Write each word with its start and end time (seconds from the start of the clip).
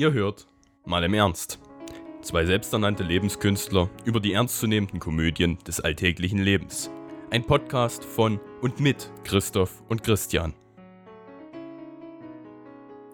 Ihr 0.00 0.14
hört 0.14 0.46
mal 0.86 1.04
im 1.04 1.12
Ernst. 1.12 1.60
Zwei 2.22 2.46
selbsternannte 2.46 3.02
Lebenskünstler 3.02 3.90
über 4.06 4.18
die 4.18 4.32
ernstzunehmenden 4.32 4.98
Komödien 4.98 5.58
des 5.66 5.78
alltäglichen 5.78 6.38
Lebens. 6.38 6.90
Ein 7.28 7.44
Podcast 7.44 8.02
von 8.02 8.40
und 8.62 8.80
mit 8.80 9.12
Christoph 9.24 9.82
und 9.90 10.02
Christian. 10.02 10.54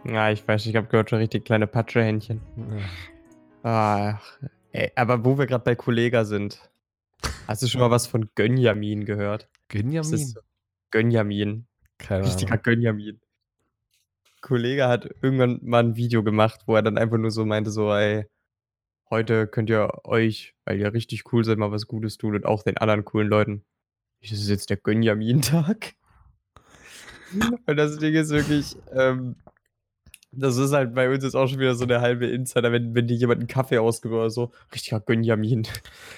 Ja, 0.04 0.30
ich 0.30 0.46
weiß, 0.46 0.64
ich 0.66 0.76
habe 0.76 0.86
gehört, 0.86 1.10
schon 1.10 1.18
richtig 1.18 1.44
kleine 1.44 1.66
Patschehändchen. 1.66 2.40
Ach, 3.64 4.38
ey, 4.70 4.92
aber 4.94 5.24
wo 5.24 5.36
wir 5.36 5.46
gerade 5.46 5.64
bei 5.64 5.74
Kollega 5.74 6.24
sind. 6.24 6.70
Hast 7.48 7.64
du 7.64 7.66
schon 7.66 7.80
mal 7.80 7.90
was 7.90 8.06
von 8.06 8.30
Gönjamin 8.36 9.04
gehört? 9.04 9.48
Gönjamin? 9.66 10.34
Gönjamin. 10.92 11.66
Keine 11.98 12.26
Richtiger 12.26 12.52
Ahnung. 12.52 12.62
Gönjamin. 12.62 13.20
Kollege 14.40 14.88
hat 14.88 15.08
irgendwann 15.22 15.60
mal 15.62 15.82
ein 15.82 15.96
Video 15.96 16.22
gemacht, 16.22 16.60
wo 16.66 16.76
er 16.76 16.82
dann 16.82 16.98
einfach 16.98 17.18
nur 17.18 17.30
so 17.30 17.44
meinte, 17.44 17.70
so, 17.70 17.92
ey, 17.92 18.26
heute 19.10 19.46
könnt 19.46 19.70
ihr 19.70 19.90
euch, 20.04 20.54
weil 20.64 20.78
ihr 20.78 20.92
richtig 20.92 21.32
cool 21.32 21.44
seid, 21.44 21.58
mal 21.58 21.72
was 21.72 21.86
Gutes 21.86 22.18
tun 22.18 22.34
und 22.34 22.46
auch 22.46 22.62
den 22.62 22.76
anderen 22.76 23.04
coolen 23.04 23.28
Leuten. 23.28 23.64
Das 24.22 24.32
ist 24.32 24.48
jetzt 24.48 24.70
der 24.70 24.76
Gönjamin-Tag. 24.76 25.94
und 27.66 27.76
das 27.76 27.98
Ding 27.98 28.14
ist 28.14 28.30
wirklich, 28.30 28.76
ähm, 28.92 29.36
das 30.32 30.56
ist 30.56 30.72
halt 30.72 30.94
bei 30.94 31.08
uns 31.08 31.24
jetzt 31.24 31.34
auch 31.34 31.46
schon 31.46 31.58
wieder 31.58 31.74
so 31.74 31.84
eine 31.84 32.00
halbe 32.00 32.26
Insider, 32.26 32.70
wenn, 32.72 32.94
wenn 32.94 33.06
dir 33.06 33.16
jemand 33.16 33.40
einen 33.40 33.48
Kaffee 33.48 33.78
ausgibt 33.78 34.12
oder 34.12 34.28
so. 34.28 34.52
Richtiger 34.74 35.00
Gönjamin. 35.00 35.66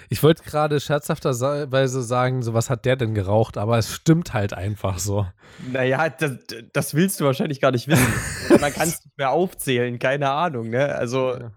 Ich 0.08 0.22
wollte 0.22 0.42
gerade 0.42 0.80
scherzhafterweise 0.80 2.02
sagen, 2.02 2.42
so 2.42 2.52
was 2.54 2.68
hat 2.70 2.84
der 2.84 2.96
denn 2.96 3.14
geraucht, 3.14 3.56
aber 3.58 3.78
es 3.78 3.92
stimmt 3.92 4.34
halt 4.34 4.54
einfach 4.54 4.98
so. 4.98 5.26
Naja, 5.70 6.08
das, 6.08 6.32
das 6.72 6.94
willst 6.94 7.20
du 7.20 7.26
wahrscheinlich 7.26 7.60
gar 7.60 7.70
nicht 7.70 7.86
wissen. 7.86 8.12
Man 8.60 8.72
kann 8.72 8.88
es 8.88 9.04
nicht 9.04 9.16
mehr 9.18 9.30
aufzählen, 9.30 9.98
keine 9.98 10.30
Ahnung, 10.30 10.70
ne? 10.70 10.94
Also 10.94 11.34
Ja. 11.36 11.52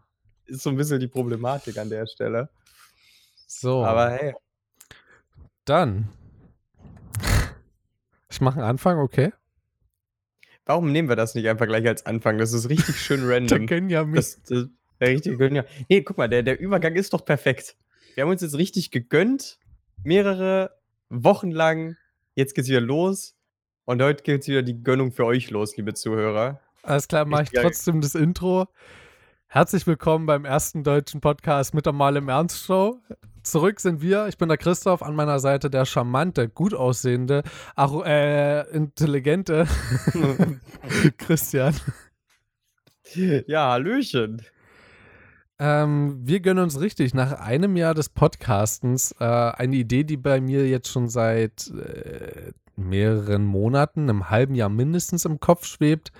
ist 0.45 0.62
so 0.64 0.70
ein 0.70 0.76
bisschen 0.78 1.00
die 1.00 1.08
Problematik 1.08 1.78
an 1.78 1.90
der 1.90 2.06
Stelle. 2.06 2.50
So, 3.47 3.84
Aber 3.84 4.12
hey, 4.12 4.34
dann. 5.66 6.09
Ich 8.30 8.40
mache 8.42 8.59
einen 8.59 8.70
Anfang, 8.70 8.97
okay? 9.00 9.34
Warum 10.66 10.92
nehmen 10.92 11.09
wir 11.09 11.16
das 11.16 11.36
nicht 11.36 11.48
einfach 11.48 11.67
gleich 11.67 11.88
als 11.88 12.06
Anfang? 12.06 12.38
Das 12.38 12.54
ist 12.54 12.70
richtig 12.70 13.00
schön 13.00 13.22
Der 13.28 13.36
random. 13.36 13.67
Gönjamin. 13.67 14.16
Das, 14.16 14.42
das, 14.44 14.68
der 15.00 15.08
richtige. 15.09 15.66
Nee, 15.90 16.02
guck 16.02 16.18
mal, 16.18 16.30
der, 16.30 16.44
der 16.44 16.59
Übergang 16.59 16.95
ist 16.95 17.14
doch 17.14 17.26
perfekt. 17.26 17.76
Wir 18.16 18.23
haben 18.23 18.31
uns 18.31 18.42
jetzt 18.42 18.58
richtig 18.58 18.92
gegönnt. 18.92 19.58
Mehrere 20.03 20.72
Wochen 21.09 21.52
lang. 21.52 21.98
Jetzt 22.36 22.56
geht's 22.56 22.70
wieder 22.70 22.81
los. 22.81 23.36
Und 23.86 24.02
heute 24.02 24.23
geht's 24.23 24.48
wieder 24.48 24.62
die 24.62 24.84
Gönnung 24.84 25.12
für 25.12 25.26
euch 25.26 25.50
los, 25.50 25.76
liebe 25.76 25.94
Zuhörer. 25.94 26.59
Alles 26.84 27.08
klar, 27.08 27.25
mache 27.25 27.44
ich 27.44 27.50
trotzdem 27.52 28.02
das 28.02 28.16
Intro. 28.16 28.68
Herzlich 29.48 29.86
willkommen 29.86 30.25
beim 30.25 30.46
ersten 30.46 30.84
deutschen 30.84 31.20
Podcast 31.20 31.73
mit 31.73 31.86
der 31.86 31.94
Mal 31.94 32.16
im 32.16 32.30
Ernst 32.30 32.64
Show. 32.64 33.02
Zurück 33.44 33.80
sind 33.80 34.02
wir. 34.02 34.28
Ich 34.28 34.38
bin 34.38 34.50
der 34.50 34.58
Christoph, 34.58 35.02
an 35.02 35.16
meiner 35.16 35.39
Seite 35.39 35.70
der 35.70 35.86
charmante, 35.86 36.47
gut 36.47 36.73
aussehende, 36.73 37.44
äh, 37.78 38.70
intelligente 38.75 39.67
Christian. 41.17 41.75
Ja, 43.14 43.72
Hallöchen. 43.72 44.42
Ähm, 45.59 46.19
wir 46.23 46.39
gönnen 46.39 46.64
uns 46.64 46.80
richtig 46.80 47.14
nach 47.14 47.34
einem 47.34 47.75
Jahr 47.75 47.94
des 47.94 48.09
Podcastens 48.09 49.14
äh, 49.19 49.25
eine 49.25 49.75
Idee, 49.75 50.03
die 50.03 50.17
bei 50.17 50.42
mir 50.42 50.67
jetzt 50.67 50.89
schon 50.89 51.08
seit 51.08 51.67
äh, 51.69 52.52
mehreren 52.75 53.45
Monaten, 53.45 54.09
einem 54.09 54.30
halben 54.30 54.56
Jahr 54.56 54.69
mindestens 54.69 55.25
im 55.25 55.39
Kopf 55.39 55.66
schwebt. 55.66 56.12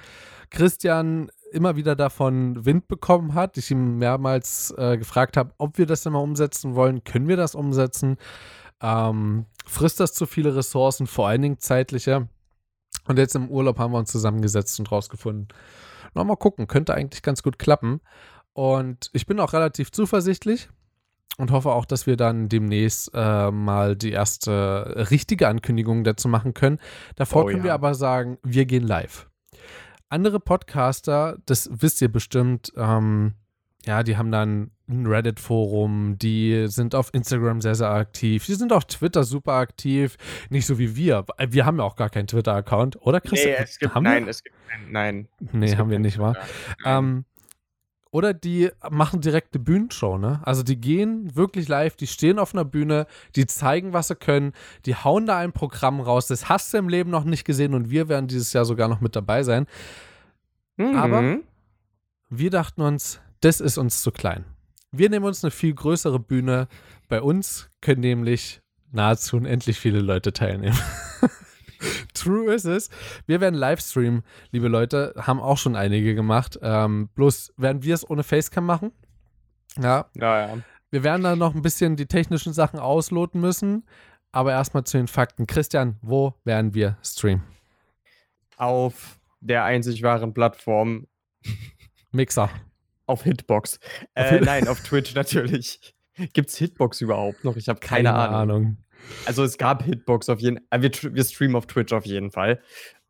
Christian 0.52 1.31
immer 1.52 1.75
wieder 1.75 1.95
davon 1.95 2.66
Wind 2.66 2.88
bekommen 2.88 3.33
hat. 3.33 3.57
Ich 3.57 3.71
ihm 3.71 3.97
mehrmals 3.97 4.73
äh, 4.77 4.97
gefragt 4.97 5.38
habe, 5.38 5.53
ob 5.58 5.77
wir 5.77 5.85
das 5.85 6.05
immer 6.05 6.21
umsetzen 6.21 6.75
wollen. 6.75 7.03
Können 7.03 7.27
wir 7.27 7.38
das 7.38 7.55
umsetzen? 7.55 8.17
Ähm, 8.81 9.45
frisst 9.66 9.99
das 9.99 10.13
zu 10.13 10.25
viele 10.25 10.55
Ressourcen, 10.55 11.08
vor 11.08 11.27
allen 11.27 11.42
Dingen 11.42 11.59
zeitliche? 11.59 12.27
Und 13.08 13.17
jetzt 13.17 13.36
im 13.36 13.49
Urlaub 13.49 13.80
haben 13.80 13.93
wir 13.93 13.99
uns 13.99 14.11
zusammengesetzt 14.11 14.80
und 14.80 14.92
rausgefunden. 14.92 15.48
Na, 16.14 16.23
mal 16.23 16.36
gucken, 16.36 16.67
könnte 16.67 16.93
eigentlich 16.93 17.21
ganz 17.21 17.43
gut 17.43 17.59
klappen. 17.59 18.02
Und 18.53 19.09
ich 19.14 19.26
bin 19.26 19.39
auch 19.39 19.53
relativ 19.53 19.92
zuversichtlich 19.92 20.70
und 21.37 21.52
hoffe 21.52 21.71
auch, 21.71 21.86
dass 21.86 22.05
wir 22.05 22.17
dann 22.17 22.49
demnächst 22.49 23.11
äh, 23.14 23.49
mal 23.49 23.95
die 23.95 24.11
erste 24.11 25.08
richtige 25.09 25.47
Ankündigung 25.47 26.03
dazu 26.03 26.27
machen 26.27 26.53
können. 26.53 26.80
Davor 27.15 27.43
Oh 27.43 27.47
können 27.47 27.59
ja. 27.59 27.64
wir 27.65 27.73
aber 27.73 27.95
sagen, 27.95 28.37
wir 28.43 28.65
gehen 28.65 28.86
live. 28.86 29.30
Andere 30.11 30.42
Podcaster, 30.42 31.38
das 31.45 31.70
wisst 31.72 32.02
ihr 32.02 32.11
bestimmt, 32.11 32.73
ähm, 32.76 33.36
ja, 33.86 34.04
die 34.04 34.17
haben 34.17 34.30
dann 34.30 34.72
ein 34.89 35.08
Reddit-Forum, 35.08 36.17
die 36.17 36.66
sind 36.67 36.95
auf 36.95 37.14
Instagram 37.14 37.61
sehr, 37.61 37.76
sehr 37.76 37.92
aktiv, 37.92 38.45
die 38.45 38.55
sind 38.55 38.73
auf 38.73 38.83
Twitter 38.83 39.23
super 39.23 39.54
aktiv, 39.54 40.17
nicht 40.50 40.66
so 40.66 40.77
wie 40.77 40.98
wir. 40.98 41.26
Wir 41.48 41.66
haben 41.66 41.77
ja 41.77 41.83
auch 41.86 41.95
gar 41.95 42.10
keinen 42.10 42.27
Twitter-Account, 42.27 42.98
oder 43.02 43.21
Christian? 43.21 43.55
Nee, 43.58 43.64
es 43.64 43.80
gibt, 43.80 43.95
haben 43.95 44.04
nein, 44.04 44.26
wir? 44.26 44.32
es 44.32 44.44
gibt 44.44 44.55
nein. 44.89 45.30
Nee, 45.54 45.77
haben 45.77 45.89
wir 45.89 45.95
keinen 45.95 46.04
nicht, 46.04 46.20
wa? 46.20 46.36
Ähm, 46.83 47.23
oder 48.11 48.33
die 48.33 48.70
machen 48.89 49.22
direkt 49.22 49.55
eine 49.55 49.64
Bühnenshow, 49.64 50.17
ne? 50.17 50.42
Also 50.44 50.64
die 50.64 50.76
gehen 50.80 51.36
wirklich 51.36 51.67
live, 51.70 51.95
die 51.95 52.08
stehen 52.08 52.39
auf 52.39 52.54
einer 52.54 52.66
Bühne, 52.66 53.08
die 53.36 53.45
zeigen, 53.45 53.94
was 53.94 54.10
sie 54.10 54.16
können, 54.16 54.52
die 54.86 54.95
hauen 54.95 55.26
da 55.26 55.38
ein 55.38 55.54
Programm 55.54 56.02
raus. 56.02 56.27
Das 56.27 56.50
hast 56.50 56.73
du 56.73 56.77
im 56.77 56.89
Leben 56.89 57.10
noch 57.10 57.23
nicht 57.23 57.45
gesehen 57.45 57.73
und 57.73 57.89
wir 57.89 58.10
werden 58.10 58.27
dieses 58.27 58.52
Jahr 58.54 58.66
sogar 58.66 58.88
noch 58.89 59.00
mit 59.02 59.16
dabei 59.16 59.44
sein. 59.44 59.66
aber- 60.95 61.21
Mhm. 61.21 61.44
Wir 62.30 62.50
dachten 62.50 62.82
uns, 62.82 63.20
das 63.42 63.60
ist 63.60 63.77
uns 63.77 64.02
zu 64.02 64.11
klein. 64.11 64.45
Wir 64.92 65.10
nehmen 65.10 65.26
uns 65.26 65.44
eine 65.44 65.52
viel 65.52 65.73
größere 65.73 66.20
Bühne. 66.20 66.67
Bei 67.10 67.21
uns 67.21 67.70
können 67.82 68.02
nämlich 68.02 68.61
nahezu 68.92 69.38
unendlich 69.38 69.77
viele 69.80 70.00
Leute 70.02 70.33
teilnehmen. 70.33 70.77
True 72.21 72.54
ist 72.54 72.65
es. 72.65 72.89
Wir 73.26 73.42
werden 73.42 73.55
Livestream, 73.55 74.23
liebe 74.52 74.67
Leute, 74.67 75.14
haben 75.17 75.39
auch 75.39 75.58
schon 75.58 75.76
einige 75.76 76.15
gemacht. 76.15 76.59
Ähm, 76.61 77.09
bloß 77.15 77.54
werden 77.58 77.83
wir 77.83 77.95
es 77.95 78.08
ohne 78.09 78.23
Facecam 78.23 78.65
machen. 78.65 78.92
Ja, 79.77 80.05
Ja, 80.15 80.48
ja. 80.48 80.58
wir 80.89 81.04
werden 81.04 81.23
dann 81.23 81.39
noch 81.39 81.55
ein 81.55 81.61
bisschen 81.61 81.95
die 81.95 82.05
technischen 82.08 82.54
Sachen 82.54 82.80
ausloten 82.80 83.39
müssen. 83.42 83.86
Aber 84.33 84.52
erstmal 84.52 84.86
zu 84.86 84.98
den 84.98 85.08
Fakten. 85.08 85.45
Christian, 85.45 85.98
wo 86.02 86.33
werden 86.45 86.73
wir 86.73 86.98
streamen? 87.04 87.43
Auf 88.58 89.20
der 89.39 89.64
einzig 89.65 90.03
wahren 90.03 90.33
Plattform 90.33 91.08
Mixer. 92.11 92.49
auf 93.08 93.23
Hitbox. 93.23 93.80
Auf 94.15 94.26
Äh, 94.26 94.30
Hit- 94.38 94.45
nein, 94.45 94.67
auf 94.67 94.82
Twitch 94.83 95.15
natürlich. 95.15 95.93
Gibt's 96.33 96.58
Hitbox 96.58 97.02
überhaupt 97.02 97.43
noch? 97.43 97.55
Ich 97.58 97.67
habe 97.67 97.80
keine, 97.80 98.14
Ahnung. 98.14 98.77
Also 99.26 99.44
es 99.44 99.58
gab 99.58 99.84
Hitbox 99.84 100.30
auf 100.30 100.39
jeden 100.39 100.58
Fall. 100.70 100.82
Wir, 100.82 100.92
tr- 100.92 101.14
wir 101.14 101.23
streamen 101.23 101.56
auf 101.56 101.67
Twitch 101.67 101.94
auf 101.94 102.06
jeden 102.06 102.32
Fall. 102.32 102.62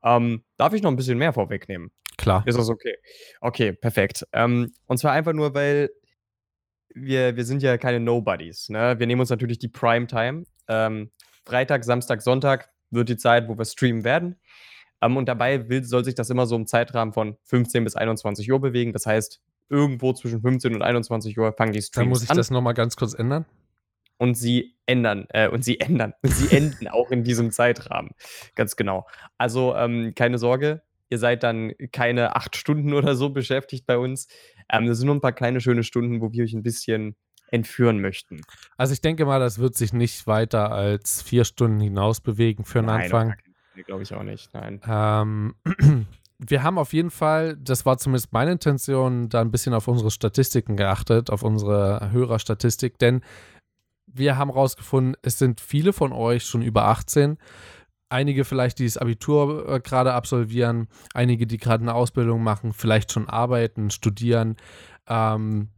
Ähm, 0.04 0.44
darf 0.58 0.74
ich 0.74 0.82
noch 0.82 0.90
ein 0.92 0.96
bisschen 0.96 1.18
mehr 1.18 1.34
vorwegnehmen? 1.34 1.92
Klar. 2.18 2.44
Ist 2.46 2.58
das 2.58 2.70
okay? 2.70 2.96
Okay, 3.40 3.74
perfekt. 3.74 4.26
Ähm, 4.34 4.72
und 4.88 4.98
zwar 4.98 5.12
einfach 5.14 5.34
nur, 5.34 5.54
weil 5.54 5.90
wir, 6.94 7.36
wir 7.36 7.46
sind 7.46 7.62
ja 7.64 7.78
keine 7.78 8.00
Nobodies. 8.00 8.70
Ne? 8.70 9.00
Wir 9.00 9.08
nehmen 9.08 9.22
uns 9.22 9.30
natürlich 9.30 9.60
die 9.60 9.70
Primetime. 9.70 10.44
Ähm, 10.68 11.12
Freitag, 11.46 11.84
Samstag, 11.84 12.22
Sonntag 12.22 12.70
wird 12.90 13.10
die 13.10 13.18
Zeit, 13.18 13.48
wo 13.48 13.58
wir 13.58 13.66
streamen 13.66 14.04
werden. 14.04 14.36
Ähm, 15.02 15.18
und 15.18 15.28
dabei 15.28 15.70
will, 15.70 15.84
soll 15.84 16.04
sich 16.04 16.16
das 16.16 16.30
immer 16.30 16.46
so 16.46 16.56
im 16.56 16.68
Zeitrahmen 16.68 17.14
von 17.14 17.38
15 17.44 17.84
bis 17.84 17.96
21 17.96 18.52
Uhr 18.52 18.60
bewegen. 18.60 18.92
Das 18.94 19.06
heißt, 19.06 19.42
irgendwo 19.70 20.14
zwischen 20.14 20.42
15 20.42 20.76
und 20.76 20.82
21 20.82 21.38
Uhr 21.40 21.54
fangen 21.54 21.72
die 21.72 21.80
Dann 21.80 21.84
Streams 21.86 22.10
muss 22.10 22.24
ich 22.24 22.30
an 22.30 22.38
das 22.38 22.52
nochmal 22.52 22.74
ganz 22.74 22.96
kurz 22.98 23.14
ändern. 23.14 23.46
Und 24.22 24.36
sie 24.36 24.76
ändern, 24.86 25.26
äh, 25.30 25.50
und 25.50 25.66
sie 25.66 25.80
ändern, 25.80 26.14
und 26.22 26.32
sie 26.32 26.56
enden 26.56 26.88
auch 26.88 27.10
in 27.10 27.24
diesem 27.24 27.50
Zeitrahmen. 27.50 28.12
Ganz 28.54 28.76
genau. 28.76 29.08
Also 29.40 29.76
ähm, 29.76 30.14
keine 30.14 30.38
Sorge, 30.38 30.84
ihr 31.10 31.18
seid 31.18 31.42
dann 31.42 31.74
keine 31.92 32.36
acht 32.36 32.56
Stunden 32.56 32.94
oder 32.94 33.16
so 33.16 33.32
beschäftigt 33.32 33.88
bei 33.88 33.98
uns. 33.98 34.28
Ähm, 34.70 34.86
das 34.86 35.00
sind 35.00 35.08
nur 35.08 35.16
ein 35.16 35.22
paar 35.22 35.32
kleine 35.32 35.60
schöne 35.60 35.82
Stunden, 35.82 36.22
wo 36.22 36.32
wir 36.32 36.44
euch 36.44 36.54
ein 36.54 36.62
bisschen 36.62 37.16
entführen 37.48 38.00
möchten. 38.00 38.42
Also 38.78 38.94
ich 38.94 39.02
denke 39.02 39.26
mal, 39.26 39.40
das 39.40 39.58
wird 39.58 39.74
sich 39.74 39.92
nicht 39.92 40.28
weiter 40.28 40.72
als 40.72 41.24
vier 41.24 41.44
Stunden 41.44 41.80
hinaus 41.80 42.22
bewegen 42.22 42.64
für 42.64 42.82
den 42.82 42.90
Anfang. 42.90 43.34
Glaube 43.88 44.04
ich 44.04 44.14
auch 44.14 44.24
nicht, 44.24 44.54
nein. 44.54 44.82
Ähm, 44.88 45.56
wir 46.38 46.62
haben 46.62 46.78
auf 46.78 46.94
jeden 46.94 47.10
Fall, 47.10 47.58
das 47.58 47.88
war 47.88 47.98
zumindest 47.98 48.34
meine 48.34 48.52
Intention, 48.52 49.30
da 49.30 49.42
ein 49.42 49.50
bisschen 49.50 49.74
auf 49.74 49.88
unsere 49.88 50.12
Statistiken 50.12 50.78
geachtet, 50.78 51.32
auf 51.32 51.42
unsere 51.42 52.12
Hörerstatistik, 52.12 53.00
denn 53.00 53.22
wir 54.14 54.38
haben 54.38 54.50
rausgefunden, 54.50 55.16
es 55.22 55.40
sind 55.40 55.62
viele 55.62 55.94
von 55.94 56.12
euch 56.14 56.46
schon 56.46 56.62
über 56.62 56.86
18. 56.86 57.38
Einige 58.10 58.44
vielleicht, 58.44 58.80
die 58.80 58.86
das 58.86 58.98
Abitur 58.98 59.70
äh, 59.70 59.80
gerade 59.80 60.14
absolvieren, 60.14 60.88
einige, 61.14 61.48
die 61.48 61.58
gerade 61.58 61.84
eine 61.84 61.94
Ausbildung 61.94 62.44
machen, 62.44 62.74
vielleicht 62.74 63.12
schon 63.12 63.30
arbeiten, 63.30 63.90
studieren, 63.90 64.58
ähm, 65.08 65.70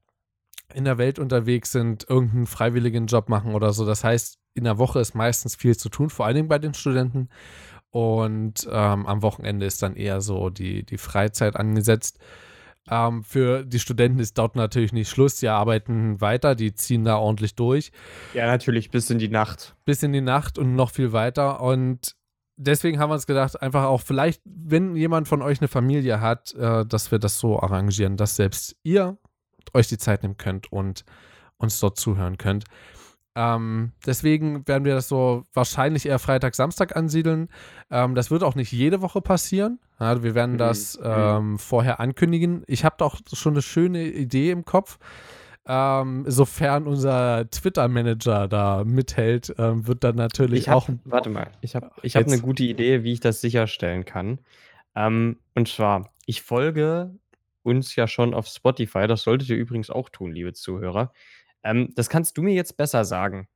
in 0.73 0.85
der 0.85 0.97
Welt 0.97 1.19
unterwegs 1.19 1.71
sind, 1.71 2.09
irgendeinen 2.09 2.47
freiwilligen 2.47 3.05
Job 3.05 3.29
machen 3.29 3.53
oder 3.53 3.73
so. 3.73 3.85
Das 3.85 4.03
heißt, 4.03 4.39
in 4.55 4.63
der 4.63 4.79
Woche 4.79 4.99
ist 4.99 5.13
meistens 5.13 5.55
viel 5.55 5.77
zu 5.77 5.89
tun, 5.89 6.09
vor 6.09 6.25
allen 6.25 6.35
Dingen 6.35 6.47
bei 6.47 6.59
den 6.59 6.73
Studenten. 6.73 7.29
Und 7.91 8.67
ähm, 8.71 9.05
am 9.05 9.21
Wochenende 9.21 9.67
ist 9.67 9.83
dann 9.83 9.95
eher 9.95 10.21
so 10.21 10.49
die, 10.49 10.83
die 10.83 10.97
Freizeit 10.97 11.55
angesetzt. 11.55 12.17
Ähm, 12.89 13.23
für 13.23 13.65
die 13.65 13.79
Studenten 13.79 14.19
ist 14.19 14.37
dort 14.37 14.55
natürlich 14.55 14.93
nicht 14.93 15.09
Schluss. 15.09 15.37
Die 15.37 15.47
arbeiten 15.47 16.19
weiter, 16.19 16.55
die 16.55 16.73
ziehen 16.73 17.03
da 17.03 17.17
ordentlich 17.17 17.55
durch. 17.55 17.91
Ja, 18.33 18.45
natürlich, 18.47 18.91
bis 18.91 19.09
in 19.09 19.19
die 19.19 19.29
Nacht. 19.29 19.75
Bis 19.85 20.03
in 20.03 20.11
die 20.13 20.21
Nacht 20.21 20.57
und 20.57 20.75
noch 20.75 20.91
viel 20.91 21.13
weiter. 21.13 21.61
Und 21.61 22.15
deswegen 22.57 22.99
haben 22.99 23.09
wir 23.09 23.15
uns 23.15 23.27
gedacht, 23.27 23.61
einfach 23.61 23.85
auch 23.85 24.01
vielleicht, 24.01 24.41
wenn 24.45 24.95
jemand 24.95 25.27
von 25.27 25.41
euch 25.41 25.61
eine 25.61 25.67
Familie 25.67 26.19
hat, 26.19 26.53
äh, 26.55 26.85
dass 26.85 27.11
wir 27.11 27.19
das 27.19 27.39
so 27.39 27.59
arrangieren, 27.59 28.17
dass 28.17 28.35
selbst 28.35 28.75
ihr 28.83 29.17
euch 29.73 29.87
die 29.87 29.97
Zeit 29.97 30.23
nehmen 30.23 30.37
könnt 30.37 30.71
und 30.71 31.05
uns 31.57 31.79
dort 31.79 31.97
zuhören 31.97 32.37
könnt. 32.37 32.65
Ähm, 33.35 33.93
deswegen 34.05 34.67
werden 34.67 34.85
wir 34.85 34.93
das 34.93 35.07
so 35.07 35.43
wahrscheinlich 35.53 36.05
eher 36.05 36.19
Freitag, 36.19 36.53
Samstag 36.55 36.95
ansiedeln. 36.95 37.49
Ähm, 37.89 38.13
das 38.15 38.29
wird 38.29 38.43
auch 38.43 38.55
nicht 38.55 38.71
jede 38.71 39.01
Woche 39.01 39.21
passieren. 39.21 39.79
Ja, 39.99 40.21
wir 40.21 40.35
werden 40.35 40.57
das 40.57 40.97
Mhm. 40.99 41.03
ähm, 41.05 41.57
vorher 41.59 41.99
ankündigen. 41.99 42.63
Ich 42.67 42.85
habe 42.85 42.95
doch 42.99 43.19
schon 43.33 43.53
eine 43.53 43.61
schöne 43.63 44.03
Idee 44.05 44.51
im 44.51 44.65
Kopf. 44.65 44.99
Ähm, 45.65 46.25
sofern 46.27 46.87
unser 46.87 47.49
Twitter-Manager 47.49 48.49
da 48.49 48.83
mithält, 48.83 49.53
ähm, 49.57 49.87
wird 49.87 50.03
dann 50.03 50.15
natürlich 50.17 50.59
Ich 50.63 50.69
hab, 50.69 50.75
auch. 50.75 50.89
warte 51.05 51.29
mal, 51.29 51.51
ich 51.61 51.73
habe 51.75 51.89
ich 52.01 52.17
hab 52.17 52.27
eine 52.27 52.39
gute 52.41 52.63
Idee, 52.63 53.03
wie 53.03 53.13
ich 53.13 53.21
das 53.21 53.39
sicherstellen 53.39 54.03
kann. 54.03 54.39
Ähm, 54.93 55.39
und 55.55 55.69
zwar, 55.69 56.11
ich 56.25 56.41
folge 56.41 57.15
uns 57.63 57.95
ja 57.95 58.07
schon 58.07 58.33
auf 58.33 58.47
Spotify. 58.47 59.07
Das 59.07 59.23
solltet 59.23 59.49
ihr 59.49 59.55
übrigens 59.55 59.89
auch 59.89 60.09
tun, 60.09 60.33
liebe 60.33 60.51
Zuhörer. 60.51 61.13
Ähm, 61.63 61.89
das 61.95 62.09
kannst 62.09 62.37
du 62.37 62.41
mir 62.41 62.53
jetzt 62.53 62.77
besser 62.77 63.05
sagen. 63.05 63.47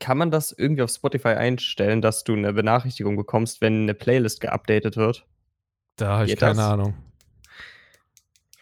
Kann 0.00 0.18
man 0.18 0.30
das 0.30 0.52
irgendwie 0.52 0.82
auf 0.82 0.90
Spotify 0.90 1.28
einstellen, 1.28 2.02
dass 2.02 2.24
du 2.24 2.32
eine 2.34 2.52
Benachrichtigung 2.52 3.16
bekommst, 3.16 3.60
wenn 3.60 3.82
eine 3.82 3.94
Playlist 3.94 4.40
geupdatet 4.40 4.96
wird? 4.96 5.26
Da 5.96 6.14
habe 6.14 6.24
ich 6.24 6.30
Geht 6.32 6.40
keine 6.40 6.56
das? 6.56 6.64
Ahnung. 6.64 6.94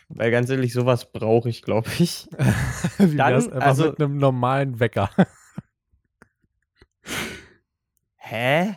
Weil 0.09 0.31
ganz 0.31 0.51
ehrlich, 0.51 0.75
sowas 0.75 1.11
brauche 1.11 1.49
ich, 1.49 1.63
glaube 1.63 1.89
ich. 1.99 2.29
Wie 2.99 3.17
Dann, 3.17 3.33
wär's 3.33 3.49
einfach 3.49 3.67
also- 3.67 3.87
mit 3.91 4.01
einem 4.01 4.19
normalen 4.19 4.79
Wecker? 4.79 5.09
Hä? 8.17 8.77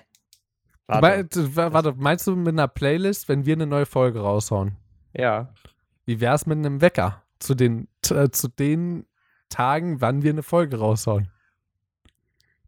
Warte. 0.87 1.27
Warte. 1.55 1.73
warte, 1.73 1.93
meinst 1.97 2.27
du 2.27 2.35
mit 2.35 2.49
einer 2.49 2.67
Playlist, 2.67 3.27
wenn 3.27 3.45
wir 3.45 3.53
eine 3.55 3.67
neue 3.67 3.85
Folge 3.85 4.19
raushauen? 4.19 4.77
Ja. 5.13 5.53
Wie 6.05 6.19
wär's 6.21 6.45
mit 6.45 6.57
einem 6.57 6.81
Wecker 6.81 7.23
zu 7.39 7.55
den, 7.55 7.87
äh, 8.09 8.29
zu 8.29 8.47
den 8.47 9.05
Tagen, 9.49 10.01
wann 10.01 10.23
wir 10.23 10.31
eine 10.31 10.43
Folge 10.43 10.77
raushauen? 10.77 11.29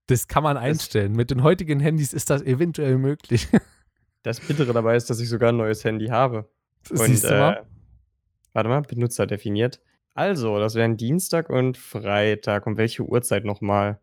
Das 0.07 0.27
kann 0.27 0.43
man 0.43 0.55
einstellen. 0.57 1.13
Mit 1.13 1.31
den 1.31 1.43
heutigen 1.43 1.79
Handys 1.79 2.13
ist 2.13 2.29
das 2.29 2.41
eventuell 2.41 2.97
möglich. 2.97 3.47
Das 4.23 4.41
Bittere 4.41 4.73
dabei 4.73 4.97
ist, 4.97 5.09
dass 5.09 5.21
ich 5.21 5.29
sogar 5.29 5.49
ein 5.49 5.57
neues 5.57 5.85
Handy 5.85 6.07
habe. 6.07 6.49
Und, 6.89 6.97
Siehst 6.97 7.23
du 7.23 7.29
mal? 7.29 7.53
äh, 7.53 7.63
warte 8.51 8.67
mal, 8.67 8.81
Benutzer 8.81 9.25
definiert. 9.25 9.79
Also, 10.15 10.59
das 10.59 10.75
wären 10.75 10.97
Dienstag 10.97 11.49
und 11.49 11.77
Freitag. 11.77 12.67
Um 12.67 12.75
welche 12.75 13.03
Uhrzeit 13.03 13.45
nochmal? 13.45 14.01